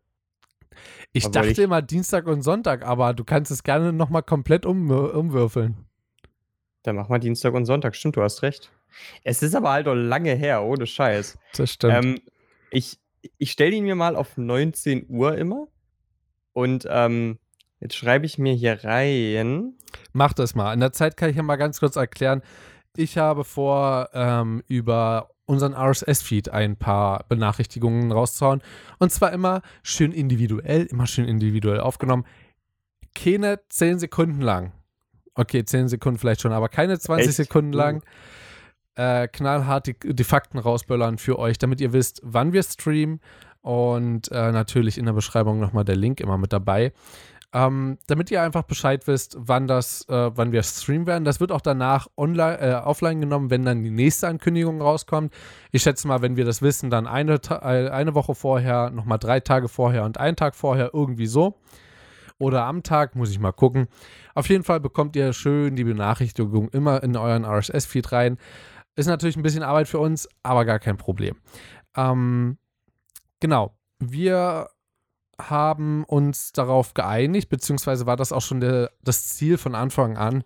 Ich 1.11 1.25
obwohl 1.25 1.33
dachte 1.33 1.51
ich- 1.51 1.59
immer 1.59 1.83
Dienstag 1.83 2.25
und 2.25 2.41
Sonntag, 2.41 2.83
aber 2.87 3.13
du 3.13 3.23
kannst 3.23 3.51
es 3.51 3.61
gerne 3.61 3.93
nochmal 3.93 4.23
komplett 4.23 4.65
um, 4.65 4.89
umwürfeln. 4.89 5.85
Dann 6.81 6.95
mach 6.95 7.07
mal 7.09 7.19
Dienstag 7.19 7.53
und 7.53 7.65
Sonntag. 7.65 7.95
Stimmt, 7.95 8.15
du 8.15 8.23
hast 8.23 8.41
recht. 8.41 8.71
Es 9.23 9.43
ist 9.43 9.53
aber 9.53 9.71
halt 9.73 9.87
auch 9.87 9.93
lange 9.93 10.33
her, 10.33 10.63
ohne 10.63 10.87
Scheiß. 10.87 11.37
Das 11.55 11.71
stimmt. 11.73 11.93
Ähm, 12.03 12.21
ich 12.75 12.99
ich 13.37 13.51
stelle 13.51 13.75
ihn 13.75 13.85
mir 13.85 13.95
mal 13.95 14.15
auf 14.15 14.37
19 14.37 15.07
Uhr 15.09 15.37
immer. 15.37 15.67
Und 16.53 16.87
ähm, 16.89 17.39
jetzt 17.79 17.95
schreibe 17.95 18.25
ich 18.25 18.37
mir 18.37 18.53
hier 18.53 18.83
rein. 18.83 19.73
Mach 20.13 20.33
das 20.33 20.55
mal. 20.55 20.73
In 20.73 20.79
der 20.79 20.91
Zeit 20.91 21.17
kann 21.17 21.29
ich 21.29 21.35
ja 21.35 21.43
mal 21.43 21.55
ganz 21.55 21.79
kurz 21.79 21.95
erklären. 21.95 22.41
Ich 22.95 23.17
habe 23.17 23.43
vor, 23.43 24.09
ähm, 24.13 24.63
über 24.67 25.29
unseren 25.45 25.73
RSS-Feed 25.73 26.49
ein 26.49 26.77
paar 26.77 27.25
Benachrichtigungen 27.27 28.11
rauszuhauen. 28.11 28.61
Und 28.99 29.11
zwar 29.11 29.31
immer 29.31 29.61
schön 29.83 30.11
individuell, 30.11 30.85
immer 30.85 31.07
schön 31.07 31.25
individuell 31.25 31.79
aufgenommen. 31.79 32.25
Keine 33.13 33.59
10 33.69 33.99
Sekunden 33.99 34.41
lang. 34.41 34.71
Okay, 35.35 35.63
10 35.63 35.89
Sekunden 35.89 36.17
vielleicht 36.17 36.41
schon, 36.41 36.53
aber 36.53 36.69
keine 36.69 36.97
20 36.97 37.27
Echt? 37.27 37.35
Sekunden 37.35 37.73
lang. 37.73 38.01
Äh, 38.95 39.27
knallhart 39.27 39.87
die, 39.87 39.95
die 39.99 40.23
Fakten 40.23 40.57
rausböllern 40.57 41.17
für 41.17 41.37
euch, 41.37 41.57
damit 41.57 41.81
ihr 41.81 41.93
wisst, 41.93 42.21
wann 42.23 42.53
wir 42.53 42.63
streamen. 42.63 43.19
Und 43.61 44.31
äh, 44.31 44.51
natürlich 44.51 44.97
in 44.97 45.05
der 45.05 45.13
Beschreibung 45.13 45.59
nochmal 45.59 45.85
der 45.85 45.95
Link 45.95 46.19
immer 46.19 46.37
mit 46.37 46.53
dabei. 46.53 46.93
Ähm, 47.55 47.97
damit 48.07 48.31
ihr 48.31 48.41
einfach 48.41 48.63
Bescheid 48.63 49.07
wisst, 49.07 49.37
wann 49.39 49.65
das, 49.65 50.07
äh, 50.09 50.31
wann 50.35 50.51
wir 50.51 50.61
streamen 50.61 51.07
werden. 51.07 51.23
Das 51.23 51.39
wird 51.39 51.53
auch 51.53 51.61
danach 51.61 52.07
online, 52.17 52.59
äh, 52.59 52.73
offline 52.73 53.21
genommen, 53.21 53.49
wenn 53.49 53.63
dann 53.63 53.81
die 53.81 53.91
nächste 53.91 54.27
Ankündigung 54.27 54.81
rauskommt. 54.81 55.33
Ich 55.71 55.83
schätze 55.83 56.05
mal, 56.07 56.21
wenn 56.21 56.35
wir 56.35 56.43
das 56.43 56.61
wissen, 56.61 56.89
dann 56.89 57.07
eine, 57.07 57.35
äh, 57.49 57.89
eine 57.89 58.13
Woche 58.13 58.35
vorher, 58.35 58.89
nochmal 58.89 59.19
drei 59.19 59.39
Tage 59.39 59.69
vorher 59.69 60.03
und 60.03 60.19
einen 60.19 60.35
Tag 60.35 60.53
vorher, 60.53 60.91
irgendwie 60.93 61.27
so. 61.27 61.57
Oder 62.37 62.65
am 62.65 62.83
Tag, 62.83 63.15
muss 63.15 63.31
ich 63.31 63.39
mal 63.39 63.53
gucken. 63.53 63.87
Auf 64.33 64.49
jeden 64.49 64.65
Fall 64.65 64.81
bekommt 64.81 65.15
ihr 65.15 65.31
schön 65.31 65.77
die 65.77 65.85
Benachrichtigung 65.85 66.67
immer 66.69 67.01
in 67.03 67.15
euren 67.15 67.45
RSS-Feed 67.45 68.11
rein. 68.11 68.37
Ist 68.95 69.07
natürlich 69.07 69.35
ein 69.35 69.43
bisschen 69.43 69.63
Arbeit 69.63 69.87
für 69.87 69.99
uns, 69.99 70.27
aber 70.43 70.65
gar 70.65 70.79
kein 70.79 70.97
Problem. 70.97 71.35
Ähm, 71.95 72.57
genau. 73.39 73.77
Wir 73.99 74.69
haben 75.39 76.03
uns 76.05 76.51
darauf 76.53 76.93
geeinigt, 76.93 77.49
beziehungsweise 77.49 78.05
war 78.05 78.15
das 78.15 78.31
auch 78.31 78.41
schon 78.41 78.61
der, 78.61 78.91
das 79.03 79.27
Ziel 79.27 79.57
von 79.57 79.75
Anfang 79.75 80.17
an, 80.17 80.43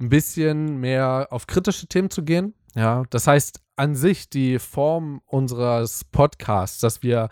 ein 0.00 0.08
bisschen 0.08 0.78
mehr 0.78 1.28
auf 1.30 1.46
kritische 1.46 1.86
Themen 1.86 2.10
zu 2.10 2.24
gehen. 2.24 2.54
Ja, 2.74 3.04
das 3.10 3.26
heißt, 3.26 3.60
an 3.76 3.94
sich 3.94 4.28
die 4.28 4.58
Form 4.58 5.20
unseres 5.26 6.04
Podcasts, 6.04 6.80
dass 6.80 7.02
wir 7.02 7.28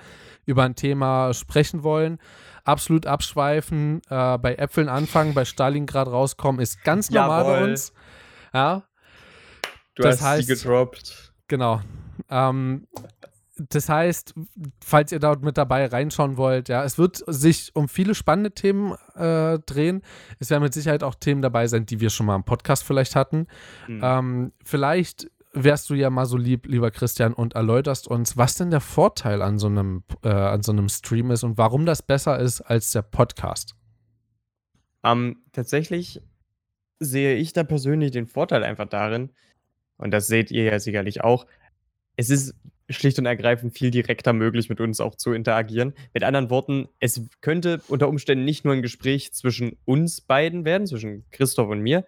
über 0.47 0.65
ein 0.65 0.75
Thema 0.75 1.33
sprechen 1.35 1.83
wollen, 1.83 2.19
absolut 2.65 3.07
abschweifen, 3.07 4.03
äh, 4.09 4.39
bei 4.39 4.55
Äpfeln 4.55 4.89
anfangen, 4.89 5.35
bei 5.35 5.45
Stalingrad 5.45 6.09
rauskommen, 6.09 6.61
ist 6.61 6.85
ganz 6.85 7.11
normal 7.11 7.45
bei 7.45 7.55
Jawohl. 7.55 7.71
uns. 7.71 7.93
Ja, 8.53 8.83
Du 10.01 10.09
Das 10.09 10.21
hast 10.21 10.29
heißt- 10.29 10.43
sie 10.43 10.55
gedroppt. 10.55 11.33
Genau. 11.49 11.81
Ähm, 12.29 12.87
das 13.69 13.89
heißt, 13.91 14.35
falls 14.83 15.13
ihr 15.13 15.19
dort 15.19 15.43
mit 15.43 15.59
dabei 15.59 15.85
reinschauen 15.87 16.37
wollt, 16.39 16.69
ja, 16.71 16.83
es 16.85 16.97
wird 16.97 17.23
sich 17.27 17.73
um 17.75 17.89
viele 17.89 18.15
spannende 18.15 18.53
Themen 18.53 18.95
äh, 19.17 19.59
drehen. 19.59 20.03
Es 20.39 20.49
werden 20.49 20.63
mit 20.63 20.73
Sicherheit 20.73 21.03
auch 21.03 21.15
Themen 21.15 21.43
dabei 21.43 21.67
sein, 21.67 21.85
die 21.85 22.01
wir 22.01 22.09
schon 22.09 22.25
mal 22.27 22.37
im 22.37 22.45
Podcast 22.45 22.85
vielleicht 22.85 23.17
hatten. 23.17 23.47
Hm. 23.87 24.01
Ähm, 24.03 24.53
vielleicht 24.65 25.31
wärst 25.53 25.91
du 25.91 25.95
ja 25.95 26.09
mal 26.09 26.25
so 26.27 26.37
lieb, 26.39 26.67
lieber 26.67 26.91
Christian, 26.91 27.35
und 27.35 27.55
erläuterst 27.55 28.09
uns, 28.09 28.37
was 28.39 28.55
denn 28.55 28.71
der 28.71 28.81
Vorteil 28.81 29.43
an 29.43 29.59
so 29.59 29.67
einem, 29.67 30.05
äh, 30.23 30.29
an 30.31 30.63
so 30.63 30.73
einem 30.73 30.89
Stream 30.89 31.31
ist 31.31 31.43
und 31.43 31.59
warum 31.59 31.85
das 31.85 32.03
besser 32.03 32.39
ist 32.39 32.61
als 32.63 32.93
der 32.93 33.03
Podcast. 33.03 33.75
Ähm, 35.05 35.43
tatsächlich 35.53 36.23
sehe 36.99 37.35
ich 37.37 37.53
da 37.53 37.65
persönlich 37.65 38.11
den 38.11 38.27
Vorteil 38.27 38.63
einfach 38.65 38.87
darin, 38.89 39.33
und 40.01 40.11
das 40.11 40.27
seht 40.27 40.51
ihr 40.51 40.65
ja 40.65 40.79
sicherlich 40.79 41.23
auch, 41.23 41.47
es 42.17 42.31
ist 42.31 42.55
schlicht 42.89 43.19
und 43.19 43.27
ergreifend 43.27 43.77
viel 43.77 43.91
direkter 43.91 44.33
möglich, 44.33 44.69
mit 44.69 44.81
uns 44.81 45.01
auch 45.01 45.15
zu 45.15 45.33
interagieren. 45.33 45.95
Mit 46.13 46.25
anderen 46.25 46.51
Worten, 46.51 46.89
es 46.99 47.23
könnte 47.41 47.81
unter 47.89 48.09
Umständen 48.09 48.45
nicht 48.45 48.65
nur 48.65 48.75
ein 48.75 48.83
Gespräch 48.83 49.33
zwischen 49.33 49.77
uns 49.85 50.21
beiden 50.21 50.65
werden, 50.65 50.87
zwischen 50.87 51.25
Christoph 51.31 51.69
und 51.69 51.81
mir, 51.81 52.05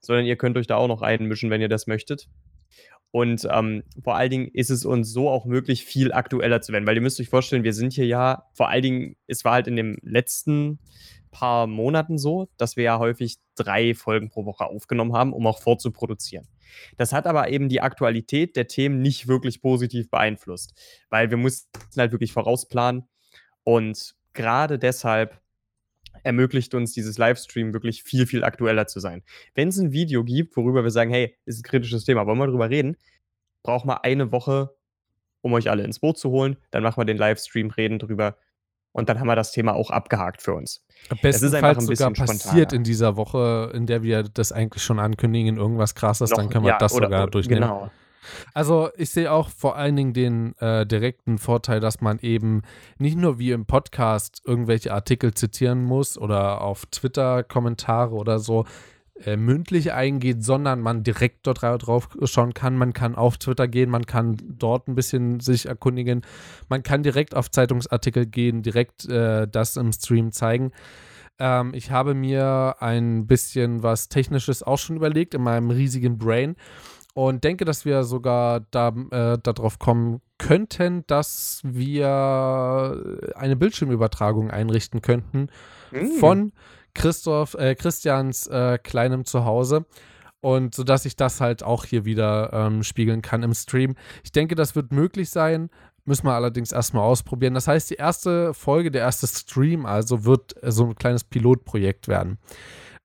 sondern 0.00 0.24
ihr 0.24 0.36
könnt 0.36 0.56
euch 0.56 0.66
da 0.66 0.76
auch 0.76 0.88
noch 0.88 1.02
einmischen, 1.02 1.50
wenn 1.50 1.60
ihr 1.60 1.68
das 1.68 1.86
möchtet. 1.86 2.28
Und 3.10 3.46
ähm, 3.50 3.82
vor 4.02 4.16
allen 4.16 4.30
Dingen 4.30 4.48
ist 4.54 4.70
es 4.70 4.86
uns 4.86 5.12
so 5.12 5.28
auch 5.28 5.44
möglich, 5.44 5.84
viel 5.84 6.12
aktueller 6.12 6.62
zu 6.62 6.72
werden, 6.72 6.86
weil 6.86 6.96
ihr 6.96 7.02
müsst 7.02 7.20
euch 7.20 7.28
vorstellen, 7.28 7.62
wir 7.62 7.74
sind 7.74 7.92
hier 7.92 8.06
ja, 8.06 8.46
vor 8.54 8.70
allen 8.70 8.82
Dingen, 8.82 9.16
es 9.26 9.44
war 9.44 9.52
halt 9.52 9.66
in 9.66 9.76
dem 9.76 9.98
letzten 10.02 10.78
paar 11.30 11.66
Monaten 11.66 12.16
so, 12.16 12.48
dass 12.56 12.76
wir 12.76 12.84
ja 12.84 12.98
häufig 12.98 13.36
drei 13.54 13.94
Folgen 13.94 14.30
pro 14.30 14.46
Woche 14.46 14.64
aufgenommen 14.64 15.12
haben, 15.12 15.34
um 15.34 15.46
auch 15.46 15.60
vorzuproduzieren. 15.60 16.48
Das 16.96 17.12
hat 17.12 17.26
aber 17.26 17.48
eben 17.50 17.68
die 17.68 17.80
Aktualität 17.80 18.56
der 18.56 18.66
Themen 18.66 19.00
nicht 19.00 19.28
wirklich 19.28 19.60
positiv 19.62 20.10
beeinflusst, 20.10 20.74
weil 21.10 21.30
wir 21.30 21.36
mussten 21.36 21.70
halt 21.96 22.12
wirklich 22.12 22.32
vorausplanen 22.32 23.08
und 23.64 24.14
gerade 24.32 24.78
deshalb 24.78 25.40
ermöglicht 26.24 26.74
uns 26.74 26.92
dieses 26.92 27.18
Livestream 27.18 27.72
wirklich 27.72 28.02
viel, 28.02 28.26
viel 28.26 28.44
aktueller 28.44 28.86
zu 28.86 29.00
sein. 29.00 29.22
Wenn 29.54 29.68
es 29.68 29.78
ein 29.78 29.92
Video 29.92 30.24
gibt, 30.24 30.56
worüber 30.56 30.84
wir 30.84 30.90
sagen, 30.90 31.10
hey, 31.10 31.36
ist 31.46 31.60
ein 31.60 31.62
kritisches 31.62 32.04
Thema, 32.04 32.26
wollen 32.26 32.38
wir 32.38 32.46
drüber 32.46 32.70
reden, 32.70 32.96
braucht 33.62 33.86
man 33.86 33.98
eine 34.02 34.32
Woche, 34.32 34.74
um 35.40 35.52
euch 35.54 35.70
alle 35.70 35.84
ins 35.84 36.00
Boot 36.00 36.18
zu 36.18 36.30
holen, 36.30 36.56
dann 36.70 36.82
machen 36.82 37.00
wir 37.00 37.04
den 37.04 37.16
Livestream, 37.16 37.70
reden 37.70 37.98
drüber 37.98 38.36
und 38.92 39.08
dann 39.08 39.18
haben 39.18 39.26
wir 39.26 39.36
das 39.36 39.52
Thema 39.52 39.74
auch 39.74 39.90
abgehakt 39.90 40.42
für 40.42 40.54
uns. 40.54 40.84
Am 41.08 41.18
ist 41.18 41.24
einfach 41.24 41.30
bestenfalls 41.40 41.78
ein 41.78 41.96
sogar 41.96 42.10
passiert 42.12 42.40
spontaner. 42.40 42.72
in 42.74 42.84
dieser 42.84 43.16
Woche, 43.16 43.72
in 43.74 43.86
der 43.86 44.02
wir 44.02 44.22
das 44.22 44.52
eigentlich 44.52 44.82
schon 44.82 44.98
ankündigen, 44.98 45.56
irgendwas 45.56 45.94
krasses, 45.94 46.30
dann 46.30 46.44
Noch- 46.46 46.52
können 46.52 46.64
wir 46.64 46.72
ja, 46.72 46.78
das 46.78 46.92
oder- 46.94 47.06
sogar 47.06 47.26
durchnehmen. 47.28 47.62
Genau. 47.62 47.90
Also 48.54 48.90
ich 48.96 49.10
sehe 49.10 49.32
auch 49.32 49.48
vor 49.48 49.74
allen 49.76 49.96
Dingen 49.96 50.12
den 50.12 50.54
äh, 50.58 50.86
direkten 50.86 51.38
Vorteil, 51.38 51.80
dass 51.80 52.00
man 52.00 52.20
eben 52.20 52.62
nicht 52.98 53.18
nur 53.18 53.40
wie 53.40 53.50
im 53.50 53.66
Podcast 53.66 54.40
irgendwelche 54.44 54.92
Artikel 54.94 55.34
zitieren 55.34 55.82
muss 55.82 56.16
oder 56.16 56.60
auf 56.60 56.86
Twitter 56.86 57.42
Kommentare 57.42 58.14
oder 58.14 58.38
so. 58.38 58.64
Äh, 59.24 59.36
mündlich 59.36 59.92
eingeht, 59.92 60.42
sondern 60.44 60.80
man 60.80 61.02
direkt 61.02 61.46
dort 61.46 61.62
drauf 61.62 62.08
schauen 62.24 62.54
kann. 62.54 62.76
Man 62.76 62.92
kann 62.92 63.14
auf 63.14 63.38
Twitter 63.38 63.68
gehen, 63.68 63.90
man 63.90 64.06
kann 64.06 64.36
dort 64.40 64.88
ein 64.88 64.94
bisschen 64.94 65.40
sich 65.40 65.66
erkundigen. 65.66 66.22
Man 66.68 66.82
kann 66.82 67.02
direkt 67.02 67.36
auf 67.36 67.50
Zeitungsartikel 67.50 68.26
gehen, 68.26 68.62
direkt 68.62 69.08
äh, 69.08 69.46
das 69.46 69.76
im 69.76 69.92
Stream 69.92 70.32
zeigen. 70.32 70.72
Ähm, 71.38 71.72
ich 71.74 71.90
habe 71.90 72.14
mir 72.14 72.76
ein 72.80 73.26
bisschen 73.26 73.82
was 73.82 74.08
Technisches 74.08 74.62
auch 74.62 74.78
schon 74.78 74.96
überlegt 74.96 75.34
in 75.34 75.42
meinem 75.42 75.70
riesigen 75.70 76.18
Brain 76.18 76.56
und 77.14 77.44
denke, 77.44 77.64
dass 77.64 77.84
wir 77.84 78.04
sogar 78.04 78.60
da, 78.70 78.88
äh, 79.10 79.38
darauf 79.42 79.78
kommen 79.78 80.20
könnten, 80.38 81.04
dass 81.06 81.60
wir 81.64 83.32
eine 83.36 83.56
Bildschirmübertragung 83.56 84.50
einrichten 84.50 85.02
könnten 85.02 85.48
mm. 85.90 86.18
von 86.18 86.52
Christoph, 86.94 87.54
äh, 87.54 87.74
Christians 87.74 88.46
äh, 88.46 88.78
kleinem 88.78 89.24
Zuhause. 89.24 89.86
Und 90.40 90.74
so 90.74 90.82
dass 90.82 91.04
ich 91.04 91.14
das 91.14 91.40
halt 91.40 91.62
auch 91.62 91.84
hier 91.84 92.04
wieder 92.04 92.52
ähm, 92.52 92.82
spiegeln 92.82 93.22
kann 93.22 93.44
im 93.44 93.54
Stream. 93.54 93.94
Ich 94.24 94.32
denke, 94.32 94.56
das 94.56 94.74
wird 94.74 94.90
möglich 94.92 95.30
sein. 95.30 95.70
Müssen 96.04 96.26
wir 96.26 96.32
allerdings 96.32 96.72
erstmal 96.72 97.04
ausprobieren. 97.04 97.54
Das 97.54 97.68
heißt, 97.68 97.90
die 97.90 97.94
erste 97.94 98.52
Folge, 98.52 98.90
der 98.90 99.02
erste 99.02 99.28
Stream 99.28 99.86
also 99.86 100.24
wird 100.24 100.56
so 100.62 100.86
ein 100.86 100.96
kleines 100.96 101.22
Pilotprojekt 101.22 102.08
werden. 102.08 102.38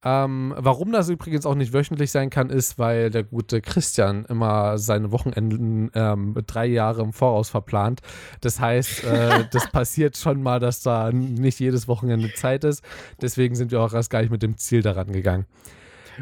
Ähm, 0.08 0.54
warum 0.56 0.94
das 0.94 1.10
übrigens 1.10 1.46
auch 1.46 1.56
nicht 1.56 1.74
wöchentlich 1.74 2.12
sein 2.12 2.30
kann, 2.30 2.50
ist, 2.50 2.80
weil 2.80 3.10
der 3.10 3.24
gute 3.24 3.60
Christian 3.60 4.24
immer 4.30 4.78
seine 4.78 5.12
Wochenenden 5.12 5.92
ähm, 5.94 6.34
drei 6.48 6.66
Jahre 6.66 7.02
im 7.02 7.12
Voraus 7.12 7.50
verplant. 7.50 8.00
Das 8.40 8.62
heißt, 8.62 9.04
äh, 9.04 9.44
das 9.52 9.70
passiert 9.70 10.16
schon 10.16 10.42
mal, 10.42 10.62
dass 10.62 10.82
da 10.82 11.12
nicht 11.12 11.60
jedes 11.60 11.90
Wochenende 11.90 12.32
Zeit 12.34 12.64
ist. 12.64 12.86
Deswegen 13.22 13.56
sind 13.56 13.72
wir 13.72 13.82
auch 13.82 13.94
erst 13.94 14.10
gar 14.10 14.22
nicht 14.22 14.32
mit 14.32 14.44
dem 14.44 14.56
Ziel 14.56 14.82
daran 14.82 15.12
gegangen. 15.12 15.46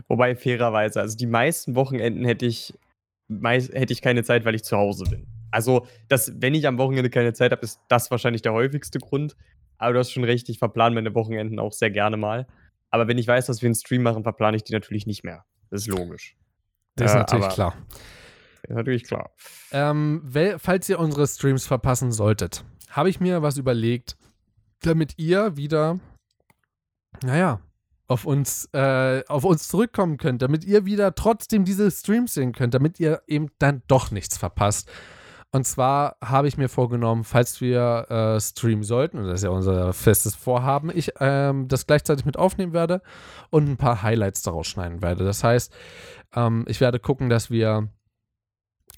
Wobei 0.08 0.36
fairerweise, 0.36 1.00
also 1.00 1.16
die 1.16 1.28
meisten 1.28 1.76
Wochenenden 1.76 2.26
hätte 2.26 2.48
ich, 2.48 2.74
meist, 3.28 3.72
hätte 3.72 3.94
ich 3.94 4.02
keine 4.02 4.24
Zeit, 4.24 4.46
weil 4.46 4.56
ich 4.56 4.64
zu 4.64 4.78
Hause 4.78 5.04
bin. 5.04 5.28
Also, 5.52 5.86
das, 6.10 6.34
wenn 6.42 6.56
ich 6.56 6.68
am 6.68 6.80
Wochenende 6.80 7.12
keine 7.12 7.34
Zeit 7.34 7.52
habe, 7.52 7.62
ist 7.62 7.80
das 7.88 8.10
wahrscheinlich 8.10 8.42
der 8.42 8.54
häufigste 8.54 8.98
Grund. 8.98 9.36
Aber 9.78 9.94
du 9.94 10.00
hast 10.00 10.12
schon 10.12 10.24
recht, 10.24 10.50
ich 10.50 10.58
verplane 10.58 10.96
meine 10.96 11.14
Wochenenden 11.14 11.60
auch 11.60 11.72
sehr 11.72 11.92
gerne 11.92 12.18
mal. 12.18 12.48
Aber 12.90 13.08
wenn 13.08 13.18
ich 13.18 13.28
weiß, 13.28 13.48
dass 13.48 13.62
wir 13.62 13.68
einen 13.68 13.76
Stream 13.76 14.04
machen, 14.04 14.24
verplane 14.24 14.58
ich 14.58 14.64
die 14.64 14.74
natürlich 14.74 15.06
nicht 15.06 15.24
mehr. 15.24 15.46
Das 15.70 15.82
ist 15.82 15.88
logisch. 15.88 16.36
Das 16.96 17.12
ist 17.12 17.16
äh, 17.16 17.20
natürlich 17.20 17.50
klar. 17.50 17.76
Ist 18.64 18.76
natürlich 18.76 19.04
klar. 19.04 19.32
Ähm, 19.72 20.24
falls 20.58 20.90
ihr 20.90 21.00
unsere 21.00 21.28
Streams 21.28 21.66
verpassen 21.66 22.12
solltet, 22.12 22.64
habe 22.90 23.10
ich 23.10 23.20
mir 23.20 23.42
was 23.42 23.58
überlegt, 23.58 24.18
damit 24.82 25.18
ihr 25.18 25.58
wieder, 25.58 26.00
naja, 27.24 27.60
auf 28.08 28.26
uns, 28.26 28.70
äh, 28.74 29.24
auf 29.28 29.44
uns 29.44 29.68
zurückkommen 29.68 30.18
könnt, 30.18 30.42
damit 30.42 30.64
ihr 30.64 30.86
wieder 30.86 31.16
trotzdem 31.16 31.66
diese 31.66 31.90
Streams 31.92 32.36
sehen 32.36 32.54
könnt, 32.54 32.74
damit 32.74 33.00
ihr 33.00 33.22
eben 33.28 33.50
dann 33.60 33.82
doch 33.88 34.12
nichts 34.12 34.38
verpasst. 34.38 34.92
Und 35.56 35.64
zwar 35.64 36.18
habe 36.22 36.50
ich 36.50 36.58
mir 36.58 36.68
vorgenommen, 36.68 37.24
falls 37.24 37.62
wir 37.62 38.08
äh, 38.10 38.42
streamen 38.42 38.84
sollten, 38.84 39.20
und 39.20 39.28
das 39.28 39.36
ist 39.36 39.44
ja 39.46 39.52
unser 39.52 39.94
festes 39.94 40.36
Vorhaben, 40.36 40.92
ich 40.94 41.14
ähm, 41.22 41.70
das 41.70 41.88
gleichzeitig 41.88 42.26
mit 42.26 42.36
aufnehmen 42.36 42.74
werde 42.74 43.02
und 43.52 43.70
ein 43.70 43.78
paar 43.78 44.04
Highlights 44.04 44.42
daraus 44.42 44.68
schneiden 44.68 45.02
werde. 45.02 45.24
Das 45.24 45.46
heißt, 45.46 45.74
ähm, 46.36 46.66
ich 46.68 46.82
werde 46.82 47.00
gucken, 47.00 47.30
dass 47.30 47.52
wir 47.52 47.88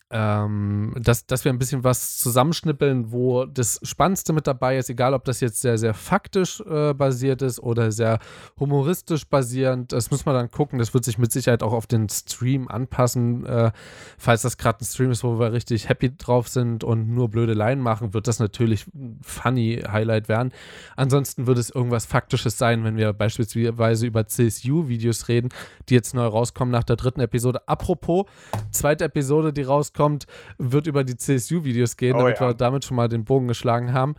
ähm, 0.09 0.93
dass, 0.97 1.25
dass 1.25 1.43
wir 1.43 1.51
ein 1.51 1.59
bisschen 1.59 1.83
was 1.83 2.17
zusammenschnippeln, 2.17 3.11
wo 3.11 3.45
das 3.45 3.79
Spannendste 3.83 4.31
mit 4.31 4.47
dabei 4.47 4.77
ist, 4.77 4.89
egal 4.89 5.13
ob 5.13 5.25
das 5.25 5.41
jetzt 5.41 5.59
sehr, 5.59 5.77
sehr 5.77 5.93
faktisch 5.93 6.61
äh, 6.61 6.93
basiert 6.93 7.41
ist 7.41 7.59
oder 7.59 7.91
sehr 7.91 8.19
humoristisch 8.57 9.27
basierend. 9.27 9.91
Das 9.91 10.09
muss 10.09 10.25
man 10.25 10.35
dann 10.35 10.49
gucken. 10.49 10.79
Das 10.79 10.93
wird 10.93 11.03
sich 11.03 11.17
mit 11.17 11.33
Sicherheit 11.33 11.61
auch 11.61 11.73
auf 11.73 11.87
den 11.87 12.07
Stream 12.07 12.69
anpassen. 12.69 13.45
Äh, 13.45 13.71
falls 14.17 14.43
das 14.43 14.57
gerade 14.57 14.79
ein 14.81 14.85
Stream 14.85 15.11
ist, 15.11 15.25
wo 15.25 15.39
wir 15.39 15.51
richtig 15.51 15.89
happy 15.89 16.15
drauf 16.15 16.47
sind 16.47 16.85
und 16.85 17.09
nur 17.09 17.29
blöde 17.29 17.53
Leinen 17.53 17.83
machen, 17.83 18.13
wird 18.13 18.29
das 18.29 18.39
natürlich 18.39 18.87
ein 18.87 19.19
funny 19.21 19.83
Highlight 19.85 20.29
werden. 20.29 20.53
Ansonsten 20.95 21.47
wird 21.47 21.57
es 21.57 21.69
irgendwas 21.69 22.05
Faktisches 22.05 22.57
sein, 22.57 22.85
wenn 22.85 22.95
wir 22.95 23.11
beispielsweise 23.11 24.07
über 24.07 24.25
CSU-Videos 24.25 25.27
reden, 25.27 25.49
die 25.89 25.95
jetzt 25.95 26.13
neu 26.13 26.25
rauskommen 26.25 26.71
nach 26.71 26.85
der 26.85 26.95
dritten 26.95 27.19
Episode. 27.19 27.67
Apropos, 27.67 28.25
zweite 28.71 29.03
Episode, 29.03 29.51
die 29.51 29.63
rauskommt 29.63 29.96
kommt, 29.97 30.27
wird 30.57 30.87
über 30.87 31.03
die 31.03 31.17
CSU-Videos 31.17 31.97
gehen, 31.97 32.15
oh, 32.15 32.19
damit 32.19 32.39
ja. 32.39 32.47
wir 32.47 32.53
damit 32.53 32.85
schon 32.85 32.95
mal 32.95 33.09
den 33.09 33.25
Bogen 33.25 33.47
geschlagen 33.47 33.93
haben. 33.93 34.15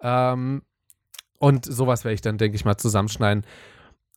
Ähm, 0.00 0.62
und 1.38 1.64
sowas 1.64 2.04
werde 2.04 2.14
ich 2.14 2.20
dann, 2.20 2.38
denke 2.38 2.56
ich 2.56 2.64
mal, 2.64 2.76
zusammenschneiden. 2.76 3.44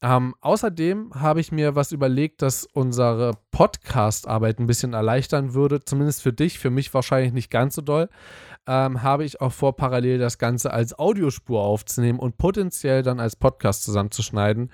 Ähm, 0.02 0.36
außerdem 0.42 1.14
habe 1.16 1.40
ich 1.40 1.52
mir 1.52 1.76
was 1.76 1.92
überlegt, 1.92 2.44
das 2.44 2.66
unsere 2.66 3.32
Podcast-Arbeit 3.50 4.60
ein 4.60 4.68
bisschen 4.68 4.94
erleichtern 4.94 5.56
würde, 5.56 5.84
zumindest 5.84 6.22
für 6.22 6.34
dich, 6.34 6.60
für 6.60 6.70
mich 6.70 6.94
wahrscheinlich 6.94 7.34
nicht 7.34 7.50
ganz 7.50 7.74
so 7.76 7.82
doll. 7.82 8.10
Ähm, 8.68 9.02
habe 9.02 9.24
ich 9.26 9.42
auch 9.42 9.54
vor, 9.54 9.76
parallel 9.76 10.20
das 10.20 10.38
Ganze 10.38 10.72
als 10.72 10.98
Audiospur 11.00 11.62
aufzunehmen 11.62 12.20
und 12.20 12.38
potenziell 12.38 13.02
dann 13.02 13.20
als 13.20 13.36
Podcast 13.36 13.84
zusammenzuschneiden. 13.84 14.72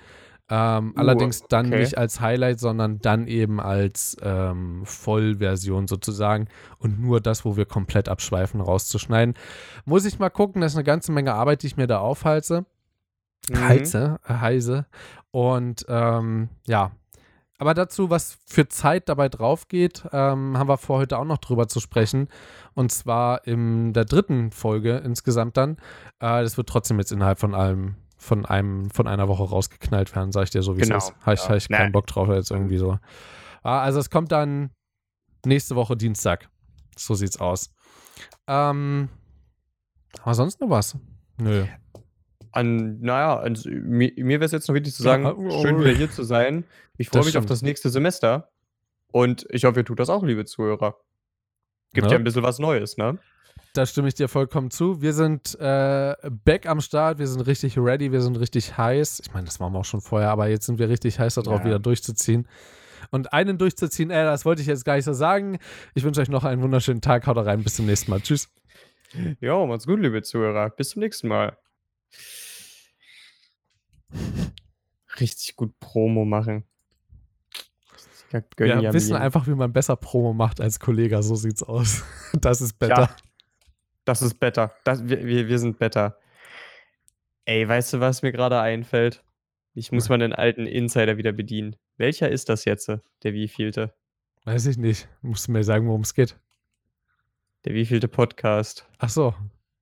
Ähm, 0.50 0.92
uh, 0.94 0.98
allerdings 0.98 1.42
dann 1.48 1.68
okay. 1.68 1.80
nicht 1.80 1.96
als 1.96 2.20
Highlight, 2.20 2.60
sondern 2.60 2.98
dann 2.98 3.26
eben 3.26 3.60
als 3.60 4.16
ähm, 4.20 4.82
Vollversion 4.84 5.88
sozusagen 5.88 6.48
und 6.78 7.00
nur 7.00 7.20
das, 7.20 7.44
wo 7.46 7.56
wir 7.56 7.64
komplett 7.64 8.08
abschweifen, 8.08 8.60
rauszuschneiden. 8.60 9.34
Muss 9.86 10.04
ich 10.04 10.18
mal 10.18 10.28
gucken, 10.28 10.60
das 10.60 10.72
ist 10.72 10.76
eine 10.76 10.84
ganze 10.84 11.12
Menge 11.12 11.32
Arbeit, 11.32 11.62
die 11.62 11.68
ich 11.68 11.76
mir 11.76 11.86
da 11.86 11.98
aufhalse. 11.98 12.66
Mhm. 13.48 13.68
Heize, 13.68 14.20
heise. 14.28 14.86
Und 15.30 15.86
ähm, 15.88 16.50
ja, 16.66 16.92
aber 17.58 17.72
dazu, 17.72 18.10
was 18.10 18.38
für 18.46 18.68
Zeit 18.68 19.08
dabei 19.08 19.28
drauf 19.28 19.68
geht, 19.68 20.04
ähm, 20.12 20.58
haben 20.58 20.68
wir 20.68 20.76
vor 20.76 20.98
heute 20.98 21.18
auch 21.18 21.24
noch 21.24 21.38
drüber 21.38 21.68
zu 21.68 21.80
sprechen. 21.80 22.28
Und 22.74 22.90
zwar 22.90 23.46
in 23.46 23.92
der 23.92 24.04
dritten 24.04 24.50
Folge 24.50 24.98
insgesamt 24.98 25.56
dann. 25.56 25.78
Äh, 26.18 26.42
das 26.42 26.56
wird 26.56 26.68
trotzdem 26.68 26.98
jetzt 26.98 27.12
innerhalb 27.12 27.38
von 27.38 27.54
allem 27.54 27.94
von 28.16 28.46
einem, 28.46 28.90
von 28.90 29.06
einer 29.06 29.28
Woche 29.28 29.44
rausgeknallt 29.44 30.14
werden, 30.14 30.32
sag 30.32 30.44
ich 30.44 30.50
dir 30.50 30.62
so, 30.62 30.76
wie 30.76 30.82
genau, 30.82 30.96
es 30.96 31.04
ist. 31.04 31.14
Habe 31.20 31.34
ich, 31.34 31.40
ja. 31.40 31.48
hab 31.48 31.56
ich 31.56 31.68
keinen 31.68 31.92
Bock 31.92 32.06
drauf, 32.06 32.28
jetzt 32.28 32.50
irgendwie 32.50 32.78
so. 32.78 32.98
Ah, 33.62 33.80
also 33.80 33.98
es 33.98 34.10
kommt 34.10 34.32
dann 34.32 34.70
nächste 35.44 35.76
Woche 35.76 35.96
Dienstag. 35.96 36.48
So 36.96 37.14
sieht's 37.14 37.38
aus. 37.38 37.70
Ähm, 38.46 39.08
haben 40.20 40.30
wir 40.30 40.34
sonst 40.34 40.60
noch 40.60 40.70
was? 40.70 40.96
Nö. 41.38 41.66
An, 42.52 43.00
naja, 43.00 43.40
an, 43.40 43.58
mir, 43.64 44.12
mir 44.16 44.38
wäre 44.38 44.44
es 44.44 44.52
jetzt 44.52 44.68
noch 44.68 44.74
wichtig 44.74 44.94
zu 44.94 45.02
sagen, 45.02 45.24
ja, 45.24 45.34
oh, 45.34 45.62
schön 45.62 45.80
wieder 45.80 45.90
hier 45.90 46.10
zu 46.10 46.22
sein. 46.22 46.64
Ich 46.96 47.08
freue 47.08 47.22
mich 47.22 47.30
stimmt. 47.30 47.44
auf 47.44 47.48
das 47.48 47.62
nächste 47.62 47.90
Semester. 47.90 48.50
Und 49.10 49.46
ich 49.50 49.64
hoffe, 49.64 49.80
ihr 49.80 49.84
tut 49.84 49.98
das 49.98 50.08
auch, 50.08 50.22
liebe 50.22 50.44
Zuhörer. 50.44 50.96
Gibt 51.94 52.06
ja, 52.08 52.12
ja 52.12 52.18
ein 52.18 52.24
bisschen 52.24 52.42
was 52.42 52.58
Neues, 52.58 52.98
ne? 52.98 53.18
Da 53.72 53.86
stimme 53.86 54.08
ich 54.08 54.14
dir 54.14 54.28
vollkommen 54.28 54.70
zu. 54.70 55.00
Wir 55.00 55.12
sind 55.12 55.58
äh, 55.58 56.14
back 56.44 56.66
am 56.66 56.80
Start, 56.80 57.18
wir 57.18 57.26
sind 57.26 57.40
richtig 57.40 57.78
ready, 57.78 58.12
wir 58.12 58.20
sind 58.20 58.36
richtig 58.38 58.76
heiß. 58.76 59.20
Ich 59.24 59.32
meine, 59.32 59.46
das 59.46 59.58
waren 59.58 59.72
wir 59.72 59.80
auch 59.80 59.84
schon 59.84 60.00
vorher, 60.00 60.30
aber 60.30 60.48
jetzt 60.48 60.66
sind 60.66 60.78
wir 60.78 60.88
richtig 60.88 61.18
heiß 61.18 61.34
darauf, 61.34 61.60
ja. 61.60 61.66
wieder 61.66 61.78
durchzuziehen. 61.78 62.46
Und 63.10 63.32
einen 63.32 63.58
durchzuziehen, 63.58 64.10
äh, 64.10 64.24
das 64.24 64.44
wollte 64.44 64.62
ich 64.62 64.68
jetzt 64.68 64.84
gar 64.84 64.96
nicht 64.96 65.04
so 65.04 65.12
sagen. 65.12 65.58
Ich 65.94 66.04
wünsche 66.04 66.20
euch 66.20 66.28
noch 66.28 66.44
einen 66.44 66.62
wunderschönen 66.62 67.00
Tag. 67.00 67.26
Haut 67.26 67.36
rein, 67.36 67.62
bis 67.62 67.74
zum 67.74 67.86
nächsten 67.86 68.10
Mal. 68.10 68.20
Tschüss. 68.20 68.48
Ja, 69.40 69.64
macht's 69.66 69.86
gut, 69.86 70.00
liebe 70.00 70.22
Zuhörer. 70.22 70.70
Bis 70.70 70.90
zum 70.90 71.00
nächsten 71.00 71.28
Mal. 71.28 71.56
Richtig 75.20 75.56
gut 75.56 75.78
Promo 75.78 76.24
machen. 76.24 76.64
Wir 78.30 78.92
wissen 78.92 79.14
einfach, 79.16 79.46
wie 79.46 79.54
man 79.54 79.72
besser 79.72 79.96
Promo 79.96 80.32
macht 80.32 80.60
als 80.60 80.80
Kollege. 80.80 81.22
So 81.22 81.34
sieht's 81.34 81.62
aus. 81.62 82.04
Das 82.40 82.60
ist 82.60 82.78
besser. 82.78 83.02
Ja. 83.02 83.16
Das 84.04 84.22
ist 84.22 84.40
better. 84.40 84.72
Das, 84.84 85.08
wir, 85.08 85.24
wir, 85.24 85.48
wir 85.48 85.58
sind 85.58 85.78
better. 85.78 86.18
Ey, 87.44 87.66
weißt 87.66 87.94
du, 87.94 88.00
was 88.00 88.22
mir 88.22 88.32
gerade 88.32 88.60
einfällt? 88.60 89.22
Ich 89.74 89.92
muss 89.92 90.08
mal 90.08 90.18
den 90.18 90.32
alten 90.32 90.66
Insider 90.66 91.16
wieder 91.16 91.32
bedienen. 91.32 91.76
Welcher 91.96 92.28
ist 92.28 92.48
das 92.48 92.64
jetzt, 92.64 92.88
der 92.88 93.32
wievielte? 93.32 93.94
Weiß 94.44 94.66
ich 94.66 94.76
nicht. 94.76 95.08
Musst 95.22 95.48
du 95.48 95.52
mir 95.52 95.64
sagen, 95.64 95.86
worum 95.86 96.02
es 96.02 96.14
geht. 96.14 96.38
Der 97.64 97.74
wievielte 97.74 98.08
Podcast? 98.08 98.86
Ach 98.98 99.08
so, 99.08 99.34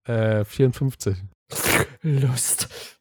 äh, 0.05 0.45
54. 0.45 1.17
Lust. 2.03 3.01